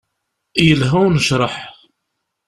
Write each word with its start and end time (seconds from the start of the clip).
Yelha 0.65 0.97
unecreḥ. 1.05 1.55